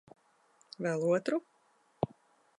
Vēl 0.85 1.05
otru? 1.17 1.41